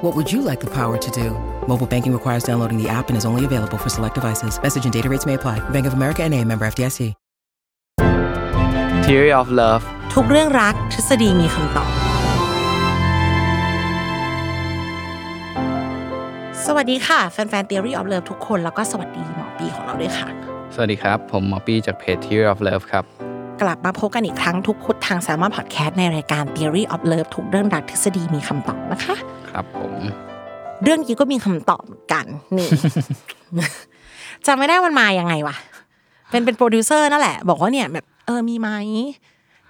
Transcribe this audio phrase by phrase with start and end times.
[0.00, 1.28] What would you like the power to do?
[1.68, 4.58] Mobile banking requires downloading the app and is only available for select devices.
[4.62, 5.58] Message and data rates may apply.
[5.68, 7.14] Bank of America and a member FDIC.
[9.08, 11.90] Theory of Love ทุกเรื่องรักทฤษฎีมีคำตอบ
[16.66, 20.28] สวัสดีค่ะ แฟนๆ Theory of Love ทุกคน แล้วก็สวัสดีหมอปีของเราด้วยค่ะ
[20.74, 23.04] สวัสดีครับ ผมหมอปี้จากเพจ Theory of Love ครับ
[23.61, 29.15] กลับมาพบกันอีกครั้งทุกพุธทาง Salmon Podcast ในรายการ Theory of Love ทุกเรื่องรักทฤษฎีมีคำตอบนะคะ
[29.49, 29.93] ครับผม
[30.83, 32.25] เรื่องนี้ก็มีคำตอบเหมือนกัน
[32.57, 32.69] นี่
[34.45, 35.55] จำไม่ได้มันมายังไงวะ
[36.29, 38.69] เป็นเป็นโปรดิวเซอร์นั่นแหละ บอกว่าเนี่ยแบบเออมีไหม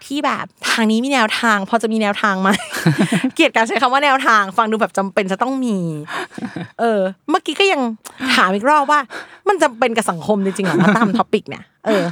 [0.05, 2.49] ที่แบบทางนี้มีแนวทาง พอจะมีแนวทางไหม
[3.33, 5.77] เกลียดการใช้คำว่าแนวทาง ฟังดูแบบจำเป็นจะต้องมี
[6.79, 7.81] เออ เมื่อกี้ก็ยัง
[8.35, 8.99] ถามอีกรอบว่า
[9.47, 12.03] มันจำเป็นกับสังคมจริงๆเหรอว่าตามท็อปิกเนี่ยเออ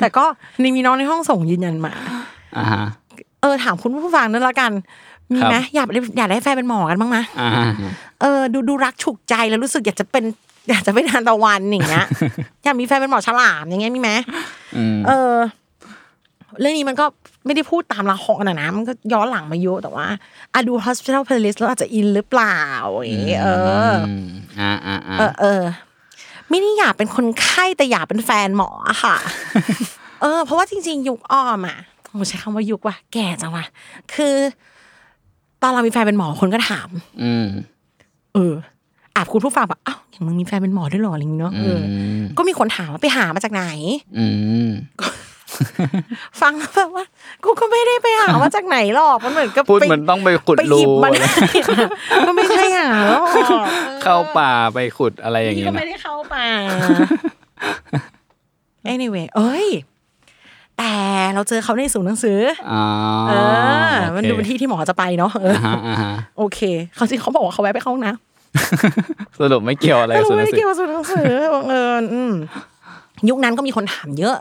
[0.00, 0.24] แต่ก็
[0.62, 1.92] นี่มีน้องในห้องส่งยืนยันมา
[2.56, 2.84] อ่าฮะ
[3.42, 4.72] เออ ถามคุณผู้ฟังนั่นละกัน
[5.32, 7.64] มีไหมครับอยากได้อยากได้แฟนเป็นหมอกันบ้างไหมอ่าฮะ
[8.20, 10.24] เออ ดูดูรักฉุกใจแล้วรู้สึกอยากจะเป็น
[10.70, 12.06] อยากจะเป็นทานตะวันอย่างเงี้ย
[12.64, 14.10] อยากมีแฟนเป็นหมอฉลามอย่างเงี้ยมีไหม
[14.76, 15.32] อืมเออ
[16.60, 17.04] เรื่องนี้มันก็
[17.46, 20.06] ไม่ได้พูดตามละครนะนะ มันก็ย้อนหลังมาเยอะแต่ว่า
[20.52, 22.60] อะดู hospital playlist แล้วอาจจะอินหรือเปล่า
[22.94, 23.48] อย่างเงี้ยเอ
[23.90, 23.92] อ
[24.26, 24.28] ม
[24.60, 25.62] อ่าอ่าอ่าเออเออ
[26.50, 29.16] ไม่ได้อยากเป็นคนไข้แต่อยากเป็นแฟนหมออะค่ะ
[30.22, 31.78] เออ เพราะว่าจริง ๆ ยุคอ้อมอะ
[32.08, 33.64] โอ้ใช้คำว่ายุคว่ะแก่จังว่ะ
[34.14, 34.34] คือ
[35.62, 36.88] ตอนเรามีแฟนเป็นหมอคนก็ถาม
[37.22, 37.46] อืม
[38.34, 38.54] เออ
[39.14, 43.64] อาบคุณผู้ฟังแบบอ้าวอย่างมึงมีแฟนเป็นหมอด้วยเหรออะไรอย่างเงี้ยเนาะเอออมก็มีคนถามว่าไปหามาจากไหน
[44.18, 44.26] อื
[44.66, 44.68] ม
[46.40, 47.04] ฟังแล้วแบบว่า
[47.44, 51.12] กูก็ไม่ได้ไปหามาจากไหนหรอกมันเหมือนกับพูดไปเหมือนต้องไปขุดไปหยิบรูมัน
[52.28, 53.26] ก็ไม่ใช่หาหรอก
[54.02, 56.46] เข้าป่าไปขุดอะไรอย่างนี่เงี้ก็ยไม่นะได้เข้าป่า
[58.92, 59.66] anyway เอ้ย
[60.78, 60.92] แต่
[61.34, 62.38] เราเจอเขาในศูนย์หนังสือ
[62.72, 62.84] อ๋อ
[63.28, 63.32] เอ
[63.90, 66.60] อโอเคมันดูเป็นที่ที่หมอจะไปเนาะเอออ่าฮะอ่าฮะโอเค
[66.96, 72.32] เขาจริงเขาบอกว่าเขาแวะไปเข้าห้องน้ำสรุปไม่เกี่ยวอะไรไม่กับรู้สุนัไม่ขได้เกี่ยวกับศูนย์หนังสือบังเอิญอืม
[73.28, 74.36] ยุคนั้นก็มีคนถามเยอะ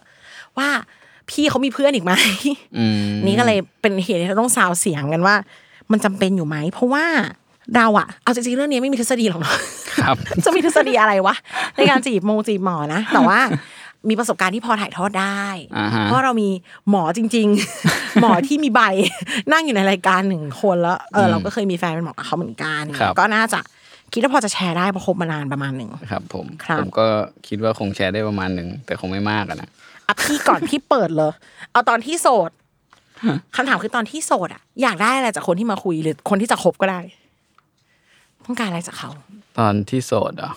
[0.59, 0.69] ว่า
[1.29, 2.13] พี่เขามีเพื่อนอีกไหม
[2.77, 5.35] อืมนี่ก็เลยเป็นเหตุที่เราต้องซาวเสียงกันว่า
[5.91, 7.05] มันจำเป็นอยู่ไหม เพราะว่า
[7.75, 9.55] เราอะเอาจริงๆเรื่องนี้ไม่มีทฤษฎีหรอกเนาะ
[10.01, 11.35] ครับจะมีทฤษฎีอะไรวะ
[11.75, 13.39] ในการจีบโมงจีบหมอนะ แต่ว่า
[14.09, 15.43] มีประสบการณ์ที่พอถ่ายทอดได้
[15.77, 16.49] อ่าฮะเพราะเรามี
[16.89, 17.47] หมอจริง
[17.83, 18.81] ๆ หมอที่มีใบ
[19.51, 23.59] นั่งอยู่ในรายการหนึ่งคนแล้วเออเราก็เคยมีแฟนเป็นหมอกับเขาเหมือนกันครับก็น่าจะ
[24.13, 27.05] คิดว่าพอจะแชร์ได้เพราะคบมานานประมาณหนึ่งครับ ผมครับผมก็
[27.47, 29.57] คิดว่าคงแชร์ได้ประมาณหนึ่งแต่คงไม่มากอะ
[30.07, 31.31] นะอะพี่ก่อนพี่เปิดเลย
[31.71, 32.51] เอาตอนที่โสด
[33.55, 36.99] คำถามคือตอนที่โสดอะอยากได้อะไรจากคนที่มาคุยหรือคนที่จะคบก็ได้
[38.45, 39.11] ต้องการอะไรจากเขา
[39.57, 40.53] ตอนที่โสดเหรอะ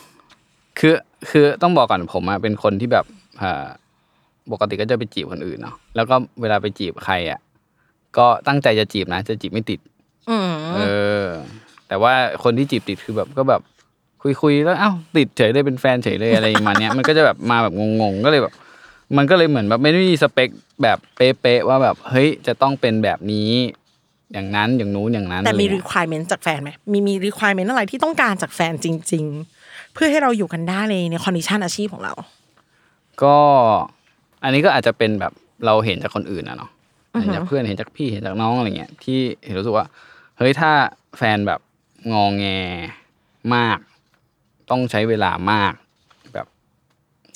[0.78, 0.94] คือ
[1.30, 3.04] คือต้องบอกก่อนผมอะเป็นคนที่แบบ
[3.42, 3.66] อ่า
[4.52, 7.40] ปกติก็จะไปจีบคนอื่นเนาะแล้วก็เวลาไปจีบใครอะ
[8.18, 9.80] ก็ตั้งใจจะจีบนะจะจีบไม่ติด
[10.30, 10.80] อืมเอ
[11.24, 11.26] อ
[11.88, 12.12] แต่ว่า
[12.42, 13.60] คนที่จีบติดคือแบบก็แบบ
[14.22, 18.54] คุยคุยๆแล้วเอ้าติดเฉยเลยเป็นแฟนเฉยเลยอะไรประมาณเนี้ยมันก็จะแบบมาแบบงงๆก็เลยแบบ
[19.16, 20.48] มันก็เลยเหมือนแบบไม่ได้มีสเปค
[20.82, 23.52] แบบเป๊ะๆว่าแบบเฮ้ยจะต้องเป็นแบบนี้
[24.32, 29.24] อย่างนั้นอย่างนู้นอย่างนั้นแต่มีอะไรเงี้ย requirement จากแฟนไหมมีมี requirement อะไรที่ต้องการจากแฟนจริง
[29.60, 32.12] ๆ เพื่อให้เราอยู่กันได้ในในคอนดิชันอาชีพของเรา
[33.22, 33.36] ก็
[34.42, 35.32] อันนี้ก็อาจจะเป็นแบบ
[35.66, 36.70] เราเห็นจากคนอื่นอะเนาะ
[37.20, 39.86] เห็นจากเพื่อนเห็นจากพี่เห็นจากน้องอะไรเงี้ยที่เห็นรู้สึกว่า
[40.38, 40.70] เฮ้ยถ้า
[41.18, 41.60] แฟนแบบ
[42.12, 42.46] งองแง
[43.54, 43.78] มาก
[44.70, 45.89] ต้องใช้เวลามากแบบ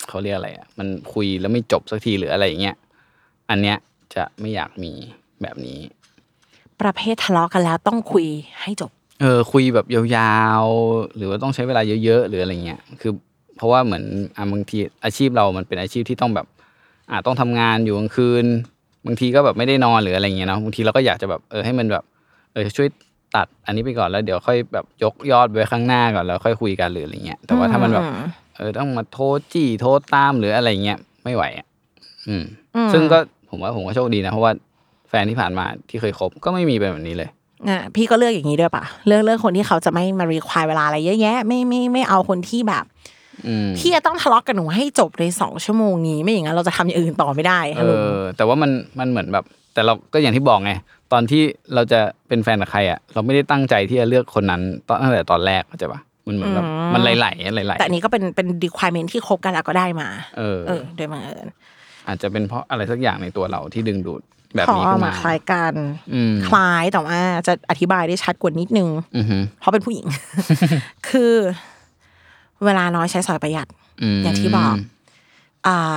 [0.09, 2.77] เขาเรียกอะไรอะมันคุยแล้วไม่จบสักทีหรืออะไรอย่างเงี้ย
[3.51, 3.77] อันเนี้ย
[4.15, 4.93] จะไม่อยากมี
[5.43, 5.81] แบบนี้
[6.81, 8.27] ประเภททะเลาะกันแล้วต้องคุย
[8.63, 8.91] ให้จบ
[9.21, 13.13] เออคุยแบบยาวๆ หรือว่าต้องใช้เวลาเยอะๆ หรืออะไรเงี้ยคือ
[13.57, 14.05] เพราะว่าเหมือน
[14.37, 16.47] อะบางทีอาชีพเรามันเป็นอาชีพที่ต้องแบบ
[17.11, 18.45] อ่าต้องทำงานอยู่กลางคืน
[19.07, 22.05] บางทีก็แบบไม่ได้นอนหรืออะไรเงี้ยเนาะบางทีเราก็อยากจะแบบเออให้มันแบบ
[22.53, 22.89] เออช่วย
[23.37, 28.05] ตัดอันนี้ไปก่อนแล้วเดี๋ยวค่อยแบบยกยอดไว้ข้างหน้าก่อนแล้วค่อยคุยกันหรืออะไรเงี้ยแต่ว่าถ้ามันแบบ
[28.57, 31.67] เออต้องมาโทรจี้โทรตามหรืออะไรเงี้ยไม่ไหวอะ
[32.29, 32.45] อืม
[32.93, 33.19] ซึ่งก็
[33.51, 34.53] ผมว่าผมก็โชคดีนะ เพราะว่า
[35.09, 37.29] แฟนที่ผ่านมาที่เคยคบก็ไม่มีเป็นแบบนี้เลย
[37.69, 42.85] อะพี่ก็เลือกอย่างนี้ด้วยปะเลือกเลือกคนที่เขาจะไม่มารีควายเวลาอะไรเยอะแยะ ไม่ไม่ไม่เอาคนที่แบบ
[43.47, 50.73] อืมพี่จะต้องทะเลาะกับหนูให้จบในสองชั่วโมงนี้ไม่อย่างนั้นเราจะทำอย่างอื่นต่อไม่ได้เอฮัลโหลอแต่ว่ามันมันเหมือนแบบ แต่เราก็อย่างที่บอกไง
[51.13, 51.43] ตอนที่
[51.75, 61.47] เราจะเป็นแฟนกับใครอะเราไม่ได้ตั้งใจที่จะเลือกคนนั้นตอนตั้งแต่ตอนแรกเข้าใจปะ มันเหมือนแบบมันไหลๆไหลๆแต่อันนี้ก็เป็นเป็น requirement ที่คบกันแล้วก็ได้มา เออเออโดยบังเอิญ
[62.07, 64.23] อาจจะเป็นเพราะอะไรสักอย่างในตัวเราที่ดึงดูด
[64.55, 65.75] แบบขอนี้เอาขึ้นมามาคล้ายกัน
[66.15, 70.07] อืมคล้ายแต่ว่าจะอธิบายได้ชัดกว่านิดนึงอือฮึเพราะเป็นผู้หญิง
[71.09, 71.33] คือ
[72.65, 73.69] เวลาน้อยใช้สอยประหยัด
[74.17, 74.75] มอย่างที่บอก
[75.67, 75.97] อ่า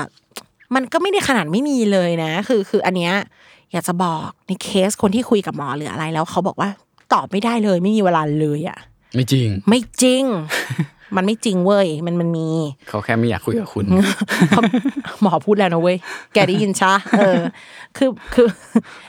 [0.75, 3.13] มันก็ไม่ได้ขนาดไม่มีเลยนะ คือคืออันเนี้ย
[3.71, 6.69] อยากจะบอกในเคสคนที่คุยกับหมอหรืออะไรแล้วเขาบอกว่า
[7.13, 8.79] ตอบไม่ได้เลย ไม่มีเวลาเลยอะ
[9.15, 10.23] ไม่จริง ไม่จริง
[11.15, 12.47] มันไม่จริงเว้ย มันมันมี
[12.89, 13.85] เขาแค่ไม่อยากคุยกับคุณ
[14.49, 14.61] เขา
[15.21, 15.97] หมอพูดแล้วนะเว้ย
[16.33, 17.41] แกได้ยินชะเออ
[17.97, 18.47] คือคือ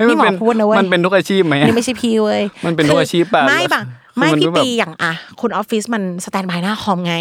[0.08, 3.82] นี่หมอพูดนะเว้ย มันเป็นทุกอาชีพไหมนี่ไม่ใช่พี่เว้ย มันเป็นทุกอาชีพป่ะ ไม่ป่ะ
[4.14, 7.14] คือไม่มันพี่ก็แบบปีอย่างอะคุณออฟฟิศมัน standby หน้าคอมไง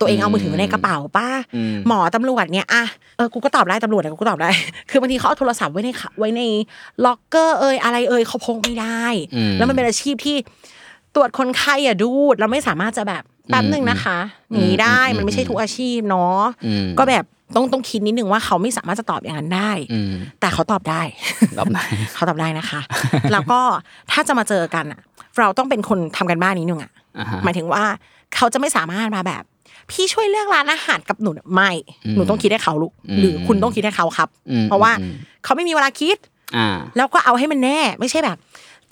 [0.00, 2.84] ตัวเองเอามือถือไว้ในกระเป๋าป้าอืมหมอตำรวจเนี่ยอะ
[3.16, 4.50] เออกูก็ตอบได้ตำรวจเนี่ยกูก็ตอบได้
[4.90, 6.42] คือบางทีเขาเอาโทรศัพท์ไว้ในขาไว้ใน
[7.04, 9.04] ล็อกเกอร์เอยอะไรเอยเขาพกไม่ได้
[9.36, 10.36] อืมแล้วมันเป็นอาชีพที่
[11.14, 14.18] ตรวจคนไข้อะดูด เราไม่สามารถจะแบบแป๊บหนึ่งนะคะ
[14.52, 17.24] หนีได้อืมมันไม่ใช่ทุกอาชีพเนาะอืมก็แบบ
[17.54, 21.02] ต้องต้องคิดนิดนึงว่าเขาไม่สามารถจะตอบอย่างนั้นได้อืมแต่เขาตอบได้
[21.58, 21.78] รับไหน
[22.14, 22.80] เขาตอบได้นะคะ
[23.32, 23.60] แล้วก็
[24.12, 25.00] ถ้าจะมาเจอกันอะ
[25.38, 27.84] เราต้องเป็นคนทำกันบ้านนิดนึงอะอ่าฮะหมายถึงว่า
[28.36, 29.42] เขาจะไม่สามารถมาแบบ
[29.90, 31.70] พี่ช่วยเลือกร้านอาหารกับหนูไม่
[32.14, 35.14] หนูต้องคิดให้เขาลูกอืมหรือคุณต้องคิดให้เขาครับอืมเพราะว่าอืม
[35.44, 36.16] เขาไม่มีเวลาคิด
[36.56, 38.36] อ่าแล้วก็เอาให้มันแน่ ไม่ใช่แบบ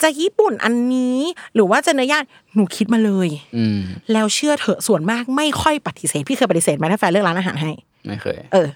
[0.01, 1.19] จะญี่ปุ่นอันนี้
[1.55, 2.23] หรือว่าจะเนื้อย่าง
[2.55, 3.79] หนูคิดมาเลยอืม
[4.13, 7.71] แล้วเชื่อเถอะส่วนมากไม่ค่อยปฏิเสธพี่เคยปฏิเสธไหมถ้าแฟนเลือกร้านอาหารให้
[8.07, 8.67] ไม่เคย เออ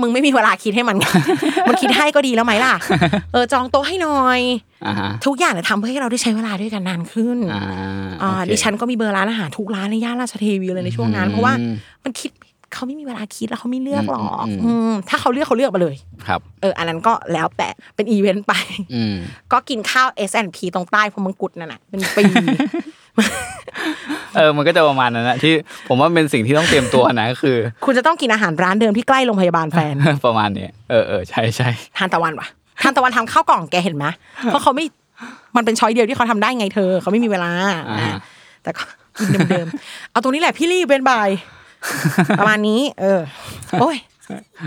[0.00, 0.96] มึงไม่มีเวลาคิดให้มัน
[1.68, 2.74] มันคิดให้ก็ดีแล้วไหมล่ะ
[3.32, 4.40] เออจองโต๊ะให้หน่อย
[4.86, 7.62] อ่าฮะทุกอย่างเนี่ยทำเพื่อให้เราได้ใช้เวลาด้วยกันนานขึ้นอ่า
[8.22, 11.74] อ่าโอเคดิฉันก็มีเบอร์ร้านอาหารทุกร้านในย่านราชเทวีเลยในช่วงนั้น เพราะว่าอืม
[12.04, 12.30] มันคิด
[12.74, 15.96] เขาไม่มีเวลาคิดแล้วเขาไม่เลือกหรอกอืมอืมอืมถ้าเขาเลือกเขาเลือกมาเลย
[16.26, 18.52] ครับ เออ อันนั้นก็แล้วแต่เป็นอีเวนต์ไป
[18.94, 19.14] อืม
[19.52, 22.22] ก็กินข้าว S&P ตรงใต้พมงกุฎนั่นน่ะเป็นปี
[24.36, 25.52] เออ มันก็จะประมาณนั้นนะที่
[25.88, 29.94] ผมว่าเป็นสิ่งที่ต้องเตรียมตัวนะคือ คุณจะต้องกินอาหารร้านเดิมที่ใกล้โรงพยาบาลแฟน
[30.26, 31.68] ประมาณนี้เออเออใช่ใช่
[31.98, 32.48] ทานตะวันวะ
[32.82, 34.06] ทานตะวันทำข้าวกล่องแกเห็นไหม
[34.44, 34.84] เพราะเขาไม่
[35.56, 37.50] มันเป็นช้อยเดียวที่เขาทำได้ไงเธอ เขาไม่มีเวลา
[37.90, 38.18] อ่าอะ
[38.62, 38.82] แต่ก็
[39.18, 41.28] กินเดิมๆเอาตรงนี้แหละพี่รีบเป็นบาย
[42.38, 43.20] ประมาณนี้ เออ
[43.80, 43.96] โอ้ย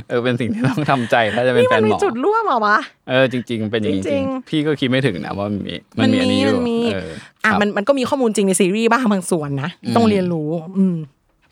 [0.08, 2.78] เออเป็นสิ่งที่ต้องทำใจถ้าจะเป็นนี่แฟมันนมีหมอจุดร่วมเหรอวะ
[3.10, 7.10] เออจริง ๆ เป็นอย่างนี้จจริริงงๆพี่ก็คิดไม่ถึงนะว่ามันมีมันมีอันนี้อยู่มันมีเออ
[7.44, 10.98] อะครับมันมันก็มีข้อมูลจริงในซีรีส์บ้างบางส่วนนะต้องเรียนรู้ อืม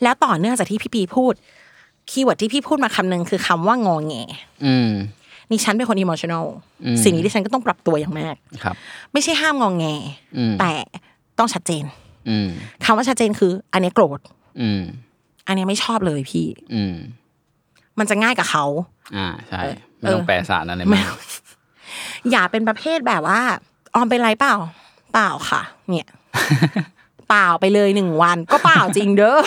[0.04, 1.34] แล้วต่อเนื่องจากที่พี่ปีพูด
[2.10, 4.16] keyword ที่พี่พูดมาคำหนึ่งคือคำว่างอแง
[4.66, 4.90] อืม
[5.50, 6.46] นี่ฉันเป็นคน emotional
[6.86, 8.76] อืมสิ่งนี้ที่ฉันก็ต้องปรับตัวอย่างมากครับ
[9.14, 9.86] ไม่ใช่ห้ามงอแง
[10.38, 10.72] อืมแต่
[11.40, 11.84] ต้องชัดเจน
[12.30, 12.50] อืม
[12.86, 14.20] คำว่าชัดเจนคือ อันเนี้ยโกรธ
[15.48, 16.96] อืมอันเนี้ยไม่ชอบเลยพี่ อืม
[18.00, 18.66] มันจะง่ายกับเขา
[19.16, 19.62] อ่าใช่
[20.00, 21.14] ไม่เออต้องแปลสารอะไรไม่มาก
[22.32, 23.42] อย่าเป็นประเภทแบบว่า
[23.96, 24.56] ออมเป็นไรเปล่า
[25.14, 26.08] เปล่าค่ะ เนี่ย
[27.30, 29.38] เปล่าไปเลยหนึ่งวัน ก็เปล่าจริงเด้อ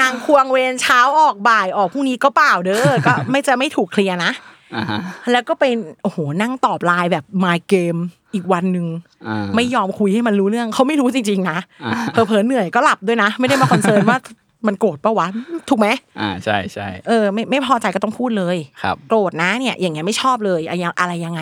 [0.00, 4.32] นางควงเวรเช้าออกบ่ายออกพรุ่งนี้ก็เปล่าเด้อก็ไม่จะไม่ถูกเคลียร์นะ
[4.76, 5.00] อ่าฮะ
[5.32, 7.96] แล้วก็เป็นโอ้โหนั่งตอบไลน์แบบมายเกม
[8.34, 8.86] อีกวันหนึ่ง
[9.28, 14.18] อ่าไม่ยอมคุยให้มันรู้เรื่องเขาไม่รู้จริงๆนะอ่าเผลอๆเหนื่อยก็หลับด้วยนะ ไม่ได้มาคอนเซิร์นว่า
[14.66, 15.26] มันโกรธปะวะ
[15.68, 15.88] ถูกไหม
[16.20, 21.40] อ่าใช่ใช่เออไม่ไม่พอใจก็ต้องพูดเลยครับโกรธนะเนี่ย อย่างเงี้ยไม่ชอบเลยอะไรอะไรยังไง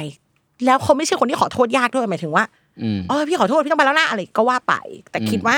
[0.67, 2.45] แล้วเขาไม่ใช่คนที่ขอโทษยากด้วยหมายถึงว่า
[2.83, 4.75] อืมอ๋อพี่ขอโทษพี่ต้องไปแล้วนะอะไรก็ว่าไป
[5.11, 5.57] แต่คิดว่า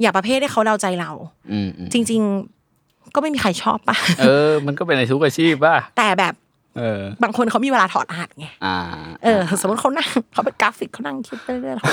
[0.00, 1.10] อย่าประเภทให้เขาเดาใจเรา
[1.52, 2.20] อืมอืมจริง
[2.68, 6.34] ๆ ก็ไม่มีใครชอบปะเออ มันก็เป็นในทุกอาชีพป่ะแต่แบบ
[6.78, 8.76] เออบางคนเขามีเวลาถอดรหัสไงอ่า
[9.24, 11.88] เออ สมมติเขานั่งเขาเป็นกราฟิกเขานั่งคิดไปเรื่อยๆเขา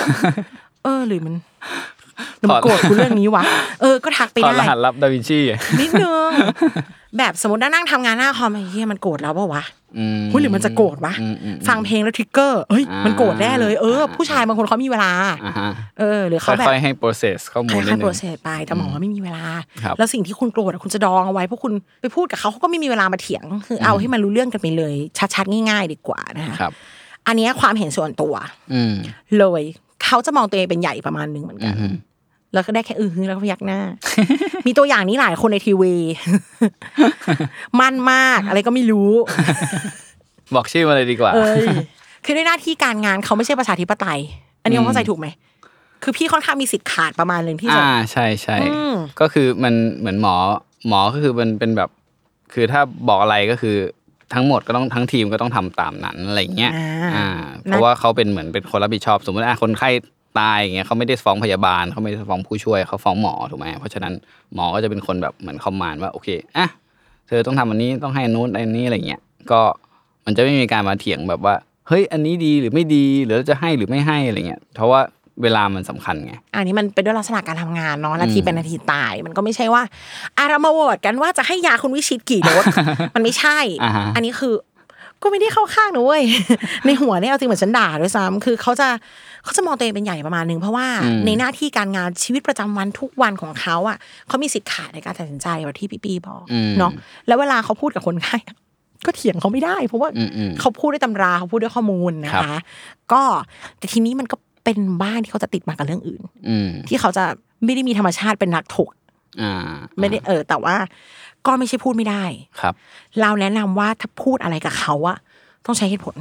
[0.84, 1.36] เออหรือมัน
[2.38, 3.44] หรือมันโกรธกูเรื่องนี้วะ
[3.82, 5.40] เออก็ทักไปถอดได้รหัสลับดาวินชี
[5.80, 6.30] นิดนึง
[7.18, 9.64] แบบสมมตินั่งทำงานหน้าคอมไอ้เฮียมันโกรธแล้วเปล่าวะ
[9.98, 15.12] อืมหุ้ยหรือมันจะโกรธวะอืมอืมฟังเพลงแล้วทริกเกอร์เอ้ยอ่ามัมันโกรธแน่เลยเออ ผู้ชายบางคนเขามีเวลา
[15.46, 15.70] อ่าฮะ
[16.00, 19.44] เออหรือเขาแบบค่อยๆให้ process ข้อมูลนิค่ดอยๆนึโปรงเซสไปแต่หมอว่าไม่มีเวลา
[19.84, 24.94] ครับแล้วสิ่งที่คุณโกรธอะคุณจะดองเอาไว้เพราะคุณไปพูดกับเขาเขาก็ไม่มีเวลามาเถียงคือเอาให้มันรู้เรื่องกันไปเลย
[25.36, 26.72] ชัดๆง่าย ๆ ดีกว่านะคะครับ
[27.28, 28.34] อันเนี้ยความเห็นส่วนตัว
[28.74, 28.94] อืม
[29.40, 29.64] เลย
[30.06, 31.88] เขาจะมองตัวเองเป็นใหญ่ประมาณหนึงเหมือนอืกันมฮึ
[32.54, 33.80] แล้วก็ได้แค่อือฮึแล้วก็พยักหน้า
[34.68, 35.94] มีตัวอย่างนี้หลายคนในทีวี
[37.80, 39.12] มั่นมากอะไรก็ไม่รู้
[40.56, 41.66] บอกชื่อมาเลยดีกว่า เอ้ย
[42.26, 44.20] คือด้วยหน้าที่การงานเขาไม่ใช่ประชาธิปไตย
[44.62, 45.28] อันนี้อืมเข้าใจถูกไหม
[46.04, 50.36] คือพี่ค่อนข้างมีสิทธิ์ขาดประมาณหนึ่งที่จะ อ่าใช่ใช่ อืม ก็คือมันเหมือนหมอ
[50.88, 51.90] หมอก็คือมันเป็นแบบ
[52.54, 53.76] คือถ้าบอกอะไรก็คือ
[54.34, 57.28] ทั้งหมดก็ต้องทั้งทีมก็ต้องทำตามนั้นอะไรอย่างเงี้ย อ่า อ่า
[57.64, 59.90] เพราะว่าเขาเป็นเหมือนเป็นคนรับผิดชอบ สมมติอะคนไข้
[60.40, 64.14] ตายอย่างเงี้ยเขาไม่ได้ฟ้องพยาบาลเขาไม่ได้ฟ้องผู้ช่วยเขาฟ้องหมอถูกไหมเพราะฉะนั้น
[64.54, 66.28] หมอก็จะเป็นคนแบบเหมือนคอมมานด์ว่าโอเค
[66.58, 66.68] อะ
[67.28, 69.62] เธอต้องทำอันนี้ต้องให้อันนู้นอันนี้อะไรเงี้ยก็
[70.26, 71.56] มันจะไม่มีการมาเถียงแบบว่า
[71.88, 75.02] เฮ้ยอันนี้ดีหรือไม่ดีหรือจะให้หรือไม่ให้อะไรเงี้ยเพราะว่า
[75.44, 79.84] เวลามันสำคัญไง อันนี้มันเป็นด้วยลักษณะการทำงานเนาะนาทีเป็นนาทีตาย มันก็ไม่ใช่ว่า
[80.38, 82.66] อะเรามาโหวตกันว่าจะให้ยาคุณวิชิตกี่โดส
[83.16, 84.54] มันไม่ใช่อ่าฮะอันนี้คือ
[85.24, 86.24] ก็ไม่ได้เข้าข้างนะเว้ย
[86.86, 88.88] ในหัวเนี่ยเอาจริงเหมือนฉันด่าด้วยซ้ำคือเขาจะ
[89.44, 90.88] เขาจะมองตัวเองเป็นใหญ่ประมาณนึงเพราะว่า
[91.26, 93.98] ในหน้าที่การงานชีวิตประจำวันทุกวันของเขาอะ
[94.28, 96.92] เขามีสิทธิ์ขาดในการตัดสินใจแบบที่พี่ปีบอกอืมเนาะ
[97.28, 98.56] แล้วเวลาเขาพูดกับคนไข้อะ
[99.06, 102.62] ก็เถียงเขาไม่ได้ เพราะว่าอืมอืมเขาพูดด้วยตำราเขาพูดด้วยข้อมูลนะครัคะบ
[103.14, 103.22] ก็
[103.80, 107.26] แต่ทีนี้มันก็เป็นบ้านที่เขาจะติดมากับเรื่องอื่นอืมที่เขาจะ
[107.66, 108.98] ไม่ได้มีธรรมชาติเป็นนักถกอ่า
[110.00, 110.76] ไม่ได้เออ แต่ว่า
[111.46, 112.24] ก็ไม่ใช่พูดไม่ได้
[112.60, 112.74] ครับ
[113.22, 115.18] เราแนะนำว่าถ้าพูดอะไรกับเขาอะ
[115.66, 116.16] ต้องใช้เหตุผล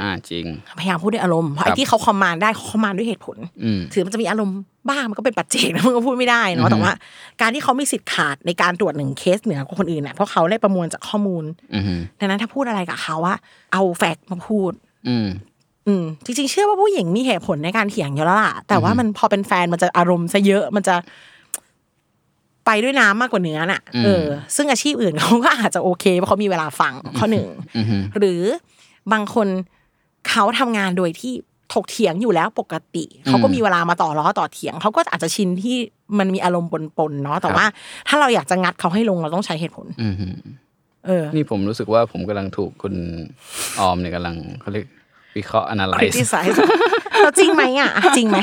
[0.00, 0.46] อ่าจริง
[0.80, 4.56] พยายามพูดด้วยอารมณ์เพราะครัไอ้บที่เขาคอมมานด์ได้เขาคอมมานด์ด้วยเหตุผลอืมถือมันจะมีอารมณ์
[4.90, 6.92] บ้างมันก็เป็นปัจเจกนะมันก็พูดไม่ได้อืเนาะมแต่ว่า
[7.40, 13.38] การที่เขามีสิทธิ์ขาดในการตรวจหนึ่งเคสเหนือกว่าคนอื่นเนี่ยเพราะเขาได้ประมวลจากข้อมูลอืมดังนั้นถ้าพูดอะไรกับเขาอะ
[13.72, 14.72] เอาแฟกต์มาพูด
[15.08, 15.28] อืม
[15.86, 20.94] อืมจริงๆเชื่อว่าผู้หญิงมีเหตุผลในการเถียงอยู่แล้วล่ะแต่ว่ามันพอเป็นแฟนมันจะอารมณ์ซะเยอะมันจะ
[22.66, 24.26] ไปด้วยน้ำมากกว่าเนื้อน่ะอืมเออ
[24.56, 28.42] ซึ่งอาชีพอื่นเขาก็อาจจะโอเคเพราะเขามีเวลาฟังข้อหนึ่งอืมหรือ
[29.12, 29.48] บางคน
[30.28, 31.32] เขาทำงานโดยที่
[31.74, 35.76] ถกเถียงอยู่แล้วปกติเขาก็มีเวลามาต่อล้อต่อเถียงเขาก็อาจจะชินที่
[36.18, 37.64] มันมีอารมณ์ปนๆเนาะแต่ว่า
[38.08, 40.14] ถ้าเราอยากจะงัดเขาให้ลงเราต้องใช้เหตุผลอืม
[41.06, 42.94] เออ นี่ผมรู้สึกว่าผมกำลังถูกคุณ
[43.80, 44.86] ออมเนี่ยกำลังเขาเรียก
[45.36, 46.58] วิเคราะห์คริ analyze ติไซส์
[47.22, 48.38] เราจริงไหมอะจริงไหม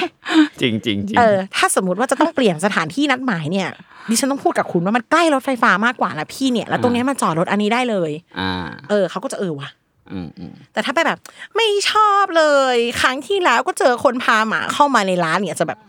[0.62, 3.70] จริงจริงจริงเออถ้าสมมติว่าจะต้องเปลี่ยนสถานที่นัดหมายเนี่ย
[4.10, 8.52] ดิฉันต้องพูดกับคุณว่ามันใกล้รถไฟฟ้ามากกว่านะพี่เนี่ย แล้วตรงเนี้ยมันจอดรถอันนี้ได้เลยอ่า
[8.90, 9.70] เออเขาก็จะเออว่ะ
[10.12, 11.20] อืมอืมแต่ถ้าไปแบบ
[11.56, 15.80] ไม่ชอบเลย ครั้งที่แล้วก็เจอคนพาหมาเข้ามาในร้านเนี่ยจะแบบ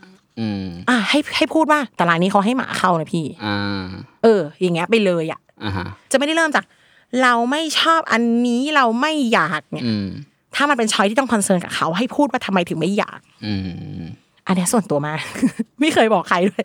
[0.41, 3.87] อืมอะให้ให้พูดว่าแต่ร้านนี้เขาให้หมาเข้านะพี่อ่า
[4.23, 6.65] เออ อย่างเงี้ยไปเลยอะอ่าฮะจะไม่ได้เริ่มจาก
[7.23, 10.09] เราไม่ชอบอันนี้เราไม่อยากเนี่ยอืม
[10.59, 13.53] ถ้ามันเป็นช้อยที่ต้องคอนเซิร์นกับเขาให้พูดว่าทำไมถึงไม่อยากอื
[14.01, 14.03] ม
[14.47, 15.19] อันเนี้ยส่วนตัวมาก
[15.81, 16.63] ไม่เคยบอกใครด้วย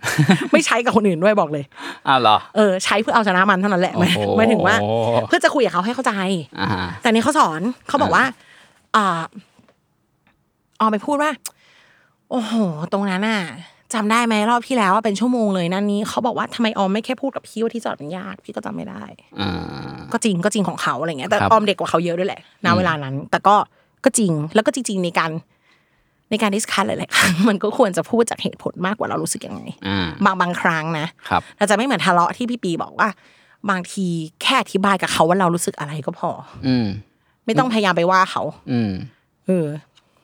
[0.51, 1.63] ไม่ใช้กับคนอื่นด้วยบอกเลย
[2.07, 4.75] อ้าวเหรอเออใช้เพื่อเอาชนะมันเท่านั้นแหละหมายโอ้โหหมายถึงว่า
[5.27, 6.13] เพื่อจะคุยกับเขาให้เข้าใจ
[6.59, 8.23] อ่าฮะแต่นี่เขาสอนเขาบอกว่า
[8.95, 9.21] อ่า
[10.79, 11.31] ออมไปพูดว่า
[12.31, 12.53] โอ้โห
[12.93, 13.41] ตรงนั้นน่ะ
[13.93, 19.03] จำได้ไหมรอบที่แล้วว่าเป็นชั่วโมงเลยนั่นนี้เขาบอกว่าทำไมออมไม่แค่พูดกับพี่ว่าที่จอดมันยากพี่ก็จำไม่ได้
[19.39, 19.49] อ่า
[20.13, 23.55] ก็จริงก็จริงของเขาอะไรเงี้ยแต่ครับออมเด็กกว่าเขาเยอะด้วยแหละณเวลานั้น แต่ก็
[24.05, 25.31] ก็จริง แล้วก็จริง ๆ ในการ
[26.29, 33.09] ในการดิสคัทหลายๆครั้งมันก็ควรจะพูดจากเหตุผลมากกว่าเรารู้สึกยังไงอ่าบางบางครั้งนะครับเราจะไม่เหมือนทะเลาะที่พี่ปีบอกว่า
[33.69, 34.07] บางที
[34.41, 36.29] แค่อธิบายกับเขาว่าเรารู้สึกอะไรก็พอ
[36.67, 36.87] อืม
[37.45, 38.41] ไม่ต้องพยายามไปว่าเขา
[38.71, 38.91] อืม
[39.47, 39.65] เออ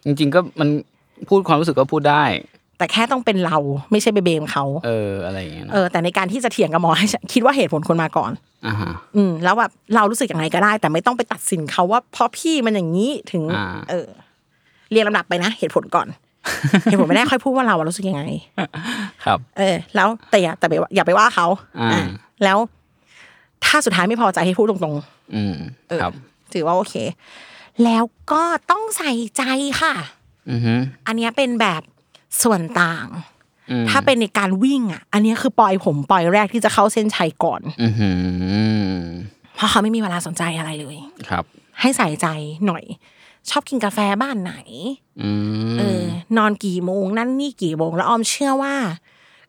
[0.05, 0.69] จริง ๆ ก็มัน
[1.29, 2.24] พูดความรู้สึกก็พูดได้
[2.79, 3.57] แต่แค่ต้องเป็นเรา
[3.91, 8.31] ไม่ใช่ไปเบมเขาเอออะไรอย่างเงี้ยเออแต่ในการที่จะเถียงกับหมอให้ฉันคิดว่าเหตุผลคนมาก่อน
[8.67, 14.07] อ่าฮะอืมแล้วแบบเรารู้สึกอย่างไรก็ได้ แต่ไม่ต้องไปตัดสินเขาว่าเพราะพี่มันอย่างนี้ถึงอ่าเออ
[14.91, 16.07] เรียงลำดับไปนะเหตุผลก่อน
[16.83, 18.24] เหตุผลไม่ได้ค่อยพูดว่าเราอะรู้สึกยังไง
[19.25, 21.48] ครับ เออ แล้วแต่อย่าแต่ไปอย่าไปว่าเขา
[21.79, 22.05] อ่าอ่า
[22.43, 22.57] แล้ว
[23.65, 25.55] ถ้าสุดท้ายไม่พอใจให้พูดตรงๆ อืม
[25.89, 26.13] เออครับ
[26.53, 26.95] ถือว่าโอเค
[27.83, 29.43] แล้วก็ต้องใส่ใจ
[29.81, 29.93] ค่ะ
[30.50, 30.74] อือฮึ
[31.07, 31.81] อันเนี้ยเป็นแบบ
[32.43, 33.07] ส่วนต่าง
[33.71, 39.01] อืมถ้าเป็นในการวิ่งอะ อันเนี้ยคือปล่อยผมปล่อยแรกที่จะเข้าเส้นชัยก่อนอือหือ
[39.55, 41.43] เพราะเขาไม่มีเวลาสนใจอะไรเลย ครับ
[41.81, 42.27] ให้ใส่ใจ
[42.67, 42.83] หน่อย
[43.50, 44.53] ชอบกินกาแฟบ้านไหน
[45.21, 45.29] อื
[45.74, 46.03] มเออ
[46.38, 48.75] นอนกี่โมงนั่นนี่กี่โมงแล้วออมเชื่อว่า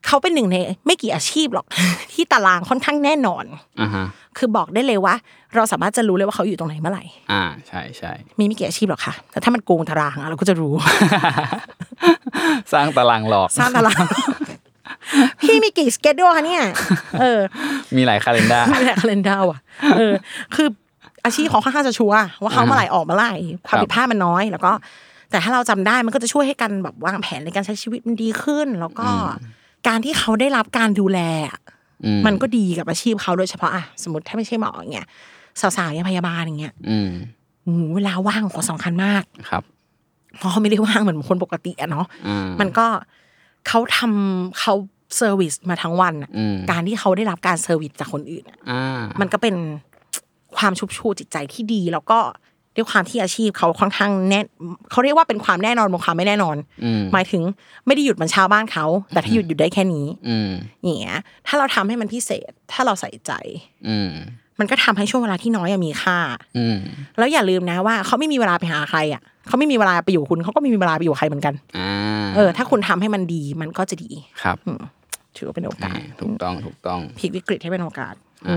[0.07, 0.57] เขาเป็นหนึ่งใน
[0.87, 1.67] ไม่กี่อาชีพหรอก
[2.13, 3.45] ที่ตารางค่อนข้างแน่นอน
[3.81, 4.07] อ่าฮะ
[4.39, 5.15] คือบอกได้เลยว่า
[5.55, 10.75] เราสามารถจะรู้เลยว่าเขาอยู่ตรงไหนเมื่อไหร่ อ่า ใช่ใช่มีไม่กี่อาชีพหรอกค่ะ แต่ถ้ามันโกงตารางอะเราก็จะรู้
[12.73, 14.05] สร้างตารางหลอก สร้างตาราง
[15.43, 16.65] พี่มีกี่สเกจด้วยคะเนี่ย
[17.21, 17.41] เออ
[17.97, 19.59] มีหลายคาล endar ไม่ได้คาเลนดาว่ะ
[19.97, 20.13] เออ
[20.55, 20.69] คือ
[21.25, 23.33] อาชีพของค่อนข้างจะชัวร์ว่าเขาเมื่อไหร่ออกเมื่อไหร่
[23.67, 24.73] ความครับผิดพลาดมันน้อยแล้วก็
[25.31, 29.09] แต่ถ้าเราจำได้มันก็จะช่วยให้กันแบบวางแผนในการใช้ชีวิตมันดีขึ้น แล้วก็
[29.89, 31.59] การที่เขาได้รับการดูแลอะ
[32.05, 35.07] อืมันก็ดีกับอาชีพเขาโดยเฉพาะอะสมมติถ้าไม่ใช่หมออย่างเงี้ย
[35.61, 37.11] สาวๆอย่างพยาบาลอย่างเงี้ยอืม
[37.63, 39.63] โอ้โหเวลาว่างของเขาสำคัญมากครับ
[40.39, 42.87] เพราะเขาไม่ได้ว่างเหมือนคนปกติอะเนาะอืมมันก็
[43.69, 44.75] เขาทำเขา
[45.17, 49.55] เซอร์วิสมาทั้งวันอะอืมการที่เขาได้รับการเซอร์วิสจากคนอื่นอะอ่ามันก็เป็น
[50.57, 52.19] ความชุบชูจิตใจที่ดี แล้วก็
[52.77, 54.41] ด้วยความที่อาชีพเขาค่อนข้างแน่
[54.91, 57.43] เขาเรียกว่าเป็นความแน่นอนบนความไม่แน่นอนอืมหมายถึง
[57.87, 60.51] ไม่ได้หยุดเหมันชาวบ้านเขา แต่ถ้าหยุดหยุดได้แค่นี้อืม
[60.85, 63.33] อย่างเงี้ยถ้าเราทำให้มันพิเศษ ถ้าเราใส่ใจ
[63.89, 63.97] อื
[64.61, 66.19] มมันก็ทำให้ช่วงเวลาที่น้อยอะมีค่า
[66.59, 66.77] อืม
[67.19, 71.91] แล้วอย่าลืมนะว่าเขาไม่มีเวลาไปหาใครอะเขาไม่มีเวลาไปอยู่คุณเขาก็ไม่มีเวลาไปอยู่ใครเหมือนกันอ่า
[72.37, 74.11] เออ ถ้าคุณทำให้มันดีมันก็จะดี
[74.43, 74.81] ครับอืม
[75.37, 78.15] ถือว่าเป็นโอกาอ่าสถูกต้องถูกต้องพลิกวิกฤตให้เป็นโอกาส
[78.49, 78.57] อ่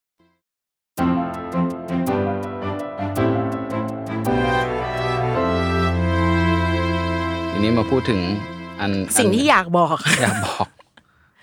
[7.63, 8.19] นี้มาพูดถึง
[8.79, 10.67] อันสิ่งที่อยากบอกอยากบอก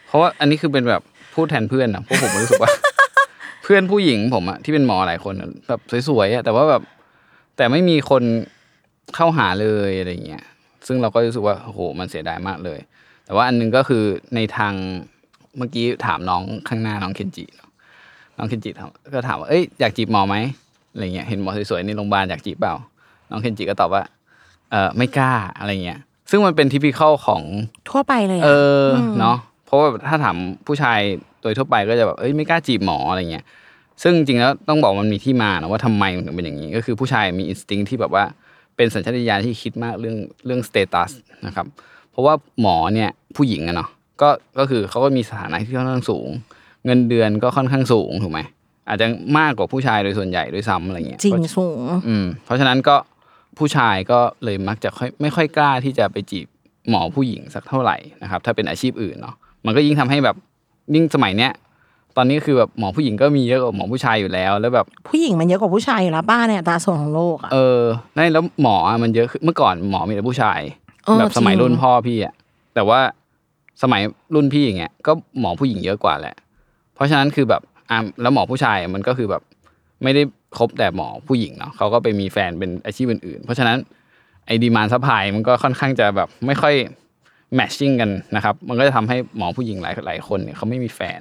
[0.07, 1.03] เพราะว่าอันนี้คือเป็นแบบ
[1.35, 2.71] พูดแทนเพื่อนนะเพราะผมรู้สึกว่า
[3.63, 6.83] เพื่อนผู้หญิงผมอะที่เป็นหมอหลายคนอะแบบสวยๆอะแต่ว่าแบบ
[7.57, 8.23] แต่ไม่มีคน
[9.15, 10.45] เข้าหาเลยอะไรเงี้ย
[10.87, 12.79] ซึ่งเราก็รู้สึกว่าโอ้โหมันเสียดายมากเลย
[13.25, 14.75] แต่ว่าอันหนึงก็คือในทาง
[15.57, 17.71] เมื่อกี้ถามน้องข้างหน้าน้องเคนจิเนอะ
[18.39, 20.37] น้องเคนจิถามก็ถามว่าเอ้ยอยากจีบหมอไหม
[20.93, 22.75] อะไรเงี้ยเห็นหมอสวยๆในโรงพยาบาลอยากจีบเปล่า
[23.31, 24.03] น้องเคนจิก็ตอบว่า
[24.71, 27.43] เออไม่กล้าอะไรเงี้ย ซึ่งมันเป็น typical ของ
[27.91, 28.51] ทั่วไปเลยอะเอ
[28.85, 30.99] ออเนาะเพราะว่าถ้าถามผู้ชาย
[31.43, 33.45] โดยทั่วไปก็จะแบบเอ้ยไม่กล้าจีบหมออะไรเงี้ย
[34.03, 38.25] ซึ่งจริงๆแล้วต้องบอกมันมีที่มานะว่าทำไมมันถึงเป็นอย่างนี้ ก็คือผู้ชายมี instinct ที่แบบว่า
[38.77, 40.17] เป็นสัญชาตญาณที่คิดมากเรื่อง
[40.47, 41.11] เรื่องสเตตัส
[41.47, 41.67] นะครับ
[42.11, 43.89] เพราะว่าหมอเนี่ยผู้หญิงอะเนาะ
[44.23, 46.29] ก็ก็คือเขาก็มีสถานะที่ค่อนข้างสูง
[46.85, 48.41] เงินเดือนก็ค่อนข้างสูงถูกไหม
[48.89, 49.07] อาจจะ
[49.39, 52.97] มากกว่าผู้ชายโดยส่วนใหญ่ด้วยซ้ำอะไรเงี้ยจริงสูงอืมเพราะฉะนั้นก็
[53.59, 56.47] ผู้ชายก็เลยมักจะค่อยไม่ค่อยกล้าที่จะไปจีบ
[56.91, 59.35] หมอผู้หญิงสักเท่าไหร่นะครับ ถ้าเป็นอาชีพอื่นเนาะ
[59.67, 60.37] มันก็ยิ่งทำให้แบบ
[60.95, 61.53] ยิ่งสมัยเนี้ย
[62.17, 67.83] ตอนนี้คือแบบหมอผู้หญิงก็มีเยอะกว่าหมอผู้ชายอยู่แล้ว แล้วแบบผู้หญิงมันเยอะกว่าผู้ชายอยู่แล้วบ้านเนี่ยตราส่วนของโลกอะเออ
[68.17, 70.61] นั่นแล้วหมออะมันเยอะขึ้นเมื่อก่อนหมอมีแต่ผู้ชาย
[71.05, 72.35] เออแบบสมัยจริงรุ่นพ่อพี่อะ
[72.75, 73.01] แต่ว่า
[73.83, 74.03] สมัย
[74.35, 76.35] รุ่นพี่อย่างเงี้ยก็หมอผู้หญิงเยอะกว่าแหละ
[76.95, 79.43] เพราะฉะนั้นคือแบบอะแล้วหมอผู้ชายมันก็คือแบบ
[80.03, 80.23] ไม่ได้
[80.57, 83.79] คบแต่หมอผู้หญิงเนาะเขาก็ไปมีแฟนเป็นอาชีพอื่นๆ เพราะฉะนั้น
[84.47, 86.75] ไอ้ demand supply มันก็ค่อนข้างจะแบบไม่ค่อย
[87.55, 91.21] matching กันนะครับ มันก็จะทำให้หมอผู้หญิงหลายหลายคนเนี่ยเขาไม่มีแฟน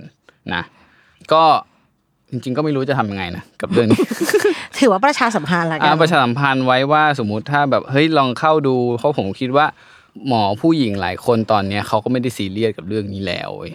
[0.54, 0.64] นะ
[1.34, 1.44] ก็
[2.32, 4.02] จริงๆ ก็ไม่รู้จะทำยังไงนะกับเรื่องนี้
[4.80, 9.66] ถือว่าประชาสัมพันธ์ละกัอ่านประชาสัมพันธ์ไว้ว่าสมมุติถ้าแบบเฮ้ยลองเข้าดูเพราะผมคิดว่า
[10.28, 13.74] หมอผู้หญิงหลายคนตอนเนี้ยเขาก็ไม่ได้ซีเรียสกับเรื่องนี้แล้วเว้ย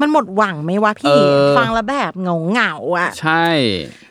[0.00, 3.46] มันหมดหวังไหมวะพี่เออฟังแล้วแบบเหงาเหงาๆอะ ใช่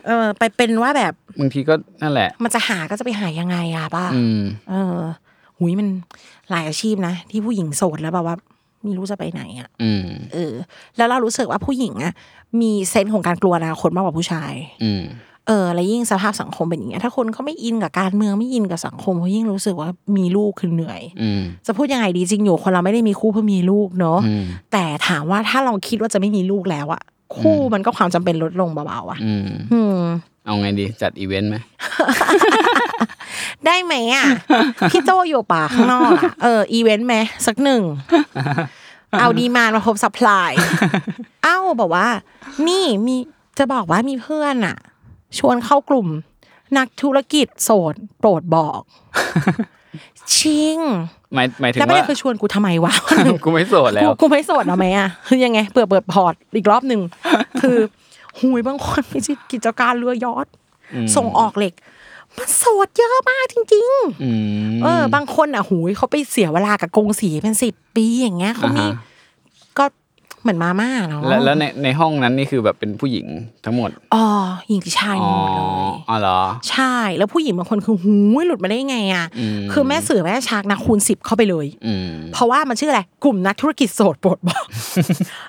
[0.05, 4.97] เออ ไปเป็นว่าแบบบางทีก็นั่นแหละ มันจะหาก็จะไปหายังไงอะป้าอืมเออ
[5.57, 5.87] หุยมัน
[6.49, 8.35] หลายอาชีพนะ ที่ผู้หญิงโสดแล้วแบบว่า
[8.83, 10.53] ไม่รู้จะไปไหนอะอืมเออ
[10.97, 12.13] แล้วเรารู้สึกว่าผู้หญิงอะ
[12.61, 15.03] มีเซนส์ของการกลัวอนาคตมากกว่าผู้ชาย อืม
[15.47, 27.01] เออแล้วยิ่งสภาพสังคมเป็นอย่างเงี้ยถ้าคนเขาไม่อินกับการเมืองไม่อินกับสังคมเขายิ่งรู้สึกว่ามีลูกคือเหนื่อยอืมจะพูดยังไงดีจริงอยู่คนเราไม่ได้มีคู่เพื่อมีลูกเนาะอืมแต่ถามว่าถ้าเราคิดว่าจะไม่มีลูกแล้วอะ
[27.37, 29.99] คู่มันก็ความจำเป็นลดลงเบาๆอะอืมอืม
[30.45, 31.57] เอาไงดีจัดอีเวนต์ไหม
[33.65, 34.25] ได้ไหมอะ
[34.91, 37.15] พี่โจอยู่ป่าข้างนอกอะเอออีเวนต์ไหม
[37.47, 37.81] สักหนึ่ง
[39.19, 40.51] เอาดีมานมาพบสัพพลาย
[41.43, 42.07] เอ้าบอกว่า
[42.67, 43.15] นี่มี
[43.57, 44.77] จะบอกว่ามีเพื่อนอะ
[45.39, 46.07] ชวนเข้ากลุ่ม
[46.77, 48.81] นักธุรกิจโสดโปรดบอก
[50.35, 50.79] ชิง
[51.33, 52.93] หมายหมายถึงแล้วไม่ว่าได้คือชวนกูทำไมวะ
[53.43, 57.01] กูไม่โสดแล้วกูกูไม่โสดเอาไหมอะคือยังไงเปิดเปิดพอร์ตอีกรอบหนึ่ง
[57.61, 57.77] คือ
[58.39, 59.19] หุยบางคนมี
[59.51, 60.47] กิจการเรือยอท
[61.15, 61.73] ส่งออกเหล็ก
[62.37, 63.89] มันโสดเยอะมากจริง
[64.23, 64.31] อื
[64.67, 69.16] มๆเออบางคนอะหุยเขาไปเสียเวลากับกงสีเป็นสิบปีอย่างเงี้ยเขามีอ่าฮะก็
[70.47, 73.25] เหมือนมาม่าเนาะแล้วแล้วในในห้องนั้นนี่คือแบบเป็นผู้หญิง
[73.65, 74.25] ทั้งหมดอ๋อ
[74.69, 75.63] หญิงชายอ๋หอมดเลย
[76.09, 84.63] อ๋อเหรอใช่แล้วผู้หญิงบางคนคือหูยหลุดมาได้ไงอะอืมคือแม่เสือแม่ชักนะคูณสิบเข้าไปเลยอืมเพราะว่ามันชื่ออะไรกลุ่มนักธุรกิจโสดโปรดบอก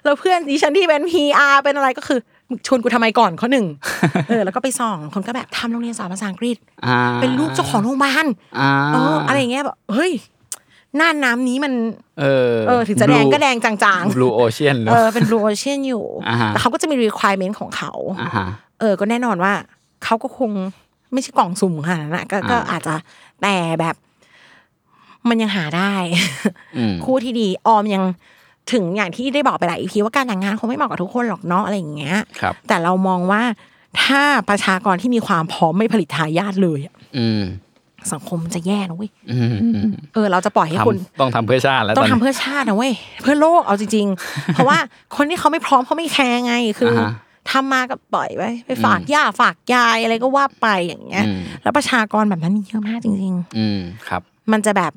[0.04, 3.66] แล้วเพื่อนดิฉันที่เป็น PR เป็นอะไรก็คือมึงชวนกูทำไมก่อนข้อหนึ่ง
[4.28, 6.56] เออแล้วก็ไปส่องคนก็แบบทำโรงเรียนสอนภาษาอังกฤษ
[6.86, 8.26] อ่าเป็นลูกเจ้าของโรงพยาบาล
[8.58, 10.37] อ่าเอออะไรอย่างเงี้ยแบบเฮ้ยห
[11.00, 11.72] น้าน้ำนี้มัน
[12.20, 18.46] เออเออถึงจะแดงก็แดงจางบลูโอเชียนๆเลเอยอเป็น blue ocean อยู่อ่าฮะแต่เขาก็จะมี requirement ของเขาอ่าฮะ
[18.80, 19.52] เออ ก็แน่นอนว่า
[20.04, 20.50] เขาก็คง
[21.12, 22.94] ไม่ใช่กล่องสุ่มขนาดนั้นนะก็ก็อ่าอาจจะ
[23.42, 23.94] แต่แบบ
[25.28, 25.92] มันยังหาได้
[26.78, 28.04] อืมคู่ที่ดีออมยัง
[28.72, 33.42] ถึงอย่างที่ได้บอกไปหลายอีพีว่าการแต่งงานคงไม่เหมาะกับทุกคนหรอกเนาะอะไรอย่างเงี้ยครับแต่เรามองว่า
[34.02, 37.42] ถ้าประชากรที่มีความพร้อมไม่ผลิตทายาทเลยอะอืม
[38.12, 39.38] สังคมมันจะแย่นะเว้ยอื
[39.88, 44.78] มเออ เราจะปล่อยให้ทคุณำต้องทำเพื่อชาติแล้วต้องนทำนี้เพื่อชาตินะเว้ยเพื่อโลกเอาจริง ๆ เพราะว่า
[45.16, 47.10] คนที่เขาไม่พร้อมเขาไม่แคร์ไงคืออาฮะ
[47.50, 54.92] ทำมาก็ปล่อยไว้ไปฝากย่าฝากยายอะไรก็ว่าไปอย่างเงี้ยอืมแล้วประชากรแบบนั้นมีเยอะมากจริงอืมครับๆมันจะแบบ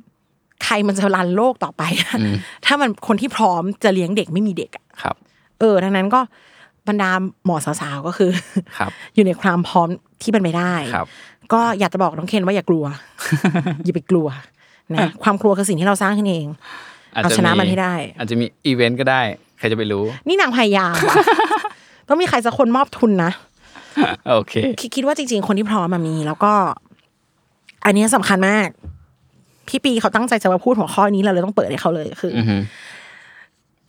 [0.64, 2.36] ใครมันจะรันโลกต่อไปอะอืม
[2.66, 5.16] ถ้ามันคนที่พร้อมจะเลี้ยงเด็กไม่มีเด็กอะครับ
[5.60, 6.22] เออดังนั้นก็
[6.88, 7.12] บรรดา
[7.46, 8.32] หมอสาวๆก็คือ
[8.78, 9.88] ครับ อยู่ในความพร้อม
[10.22, 11.08] ที่เป็นไปได้ครับ
[11.54, 12.86] ก็อยากจะบอกน้องเคนว่าอย่ากลัว
[13.86, 14.28] อย่าไปกลัว
[14.94, 16.48] นะความกลัวคือสิ่งที่เราสร้างขึ้นเอง
[17.14, 19.22] เอาชนะมันให้ได้ อาจจะมีอีเวนต์ก็ได้
[19.60, 21.16] ใครจะไปรู้ นี่นางพยายามว่ะ
[22.10, 23.32] ต้องมีใครสักคนมอบทุนนะ
[24.36, 26.54] โอเคคิดคิดว่าจริง ๆ คนที่พร้อมมามี แล้วก็
[27.86, 28.68] อันเนี้ยสำคัญมาก
[29.68, 32.58] พี่ปีเขาตั้งใจจะมาพูดหัวข้อนี้เราเลยต้องเปิดให้เขาเลยคือออือฮึ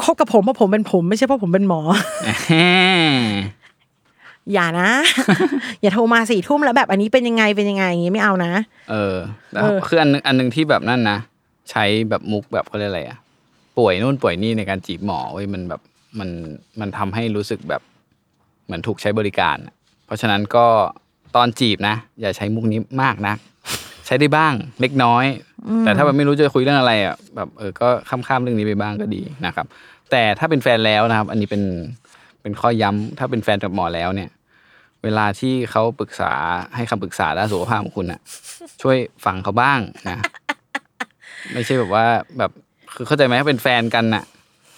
[0.03, 1.81] คบกับผมเพราะผมเป็นผม ไม่ใช่เพราะผมเป็นหมอ
[4.53, 4.91] อย่านะ
[5.83, 8.53] อย่าโทรมาสี่ทุ่มแล้วแบบอันนี้เป็นยังไงเป็นยังไงอย่างงี้ไม่เอานะ
[8.91, 9.17] เออ
[9.53, 11.19] แล้วเออคืออันนึงอันนึงที่แบบนั่นนะ
[11.71, 13.19] ใช้แบบมุกแบบเขาเรียกอะไรอะ
[13.79, 15.81] ป่วยนู่นป่วยนี่ในการจีบหมอเว้ยมันแบบ
[16.19, 16.29] มัน
[16.81, 17.83] มันทำให้รู้สึกแบบ
[18.65, 19.75] เหมือนถูกใช้บริการอะ
[20.07, 20.67] เพราะฉะนั้นก็
[21.37, 23.35] ตอนจีบนะ อย่าใช้มุกนี้มากนะ
[24.07, 25.25] ใช้ได้บ้างเล็กน้อย
[25.85, 29.67] แต่ถ้าแบบไม่รู้จะคุยเรื่องอะไรอะแบบเออก็ข้ามๆเรื่องนี้ไปบ้างก็ดีนะครับ
[30.11, 31.63] แต่ถ้าเป็นแฟนแล้วนะครับ อันนี้เป็น
[32.43, 34.31] เป็นข้อย้ำถ้าเป็นแฟนกับหมอแล้วเนี่ย
[35.05, 36.33] เวลาที่เขาปรึกษา
[36.77, 38.21] ให้คำปรึกษาด้านสุขภาพของคุณอะ
[38.83, 40.19] ช่วยฟังเขาบ้างนะ
[41.53, 42.05] ไม่ใช่แบบว่า
[42.39, 42.51] แบบ
[42.95, 44.25] คือเข้าใจไหมถ้าเป็นแฟนกันน่ะ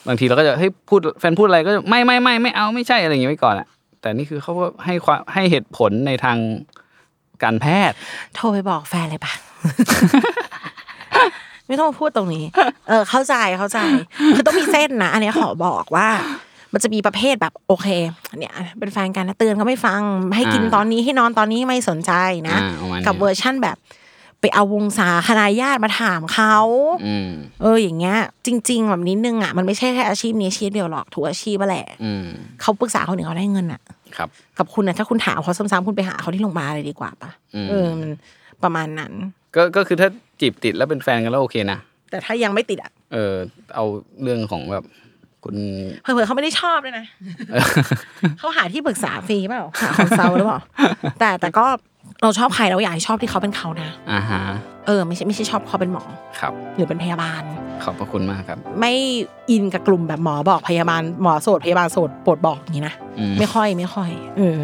[0.09, 3.67] บางทีเราก็จะเฮ้ยพูดแฟนพูดอะไรก็ไม่ไม่ไม่ไม่เอาไม่ใช่อะไรอย่างเงี้ยไว้ก่อนอะ
[4.01, 6.39] แต่นี่คือเขาก็ให้ความให้เหตุผลในทาง
[7.43, 7.97] การแพทย์
[8.35, 9.33] โทรไปบอกแฟนเลยปะ
[11.67, 12.45] ไม่ต้องพูดตรงนี้
[12.89, 13.79] เออ เข้าใจเข้าใจ
[14.35, 16.09] คือต้องมีเส้นนะ อันนี้ขอบอกว่า
[16.75, 17.89] มันจะมีประเภทแบบโอเค
[18.39, 20.01] เนี่ยเป็นแฟนกันนะเตือนเขาไม่ฟัง
[20.37, 22.13] ให้กินอ่าตอนนี้ให้นอนตอนนี้ไม่สนใจ
[22.49, 23.77] นะอ่าประมาณนี้กับเวอร์ชั่นแบบ
[24.41, 26.57] ไปเอาวงศาคณะญาติมาถามเขา
[27.07, 27.31] อืม
[27.63, 32.27] เอออย่างเงี้ย จริง ๆ แบบนิดนึงอะมันไม่ใช่แค่อาชีพนี้อาชีพเดียวหรอกทุกอาชีพอะแหละอืม
[32.61, 33.81] เขาปรึกษาคนอื่นเขาได้เงินอะ
[34.17, 38.11] ครับ กับคุณนะถ้าคุณถามเขาซ้ำๆคุณไปหาเขาที่โรงพยาบาลเลยดีกว่าปะอืมเออมัน
[38.63, 39.13] ประมาณนั้น
[39.57, 40.09] ก็ก็คือถ้า
[40.41, 41.79] จีบติดแล้วเป็นแฟนกันแล้วโอเคนะ
[42.11, 43.35] แต่ถ้ายังไม่ติดอะเออ
[43.75, 43.85] เอา
[44.23, 44.85] เรื่องของแบบ
[45.45, 45.57] คุณ
[46.03, 47.05] เผื่อๆเขาไม่ได้ชอบด้วยนะ
[48.39, 50.61] เขาหาที่ปรึกษาฟรีเปล่าหา consult หรือเปล่า
[51.19, 51.67] แต่แต่ก็
[52.23, 54.43] เราชอบใครเราอยากให้ชอบที่เขาเป็นเขานะอ่าฮะ
[54.87, 56.05] เออไม่ใช่ไม่ใช่ชอบเขาเป็นหมอ
[56.41, 57.43] ครับ หรือเป็นพยาบาล
[57.83, 58.93] ขอบพระคุณมากครับ ไม่
[59.51, 64.59] อินกับกลุ่มแบบหมอบอกพยาบาลหมอโสดพยาบาลโสดโปรดบอกอย่างนี้นะอืมไม่ค่อยไม่ค่อยเออ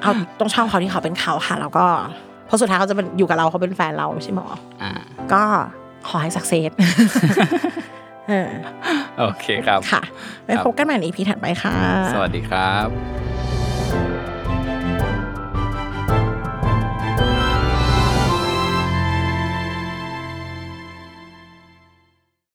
[0.00, 1.86] เอาต้องชอบเขาที่เขาเป็นเขาค่ะ แล้วก็
[2.46, 4.46] เพราะสุดท้ายเขาจะเป็นอยู่กับเราเขาเป็นแฟนเราไม่ใช่หมอ
[4.82, 4.92] อ่า
[5.32, 5.42] ก็
[6.08, 6.88] ขอให้ success เออ
[9.20, 10.02] โอเคครับ ค่ะ
[10.46, 11.76] ไปพบกันใหม่ในอีพีถัดไปค่ะ
[12.14, 12.88] สวัสดีครับ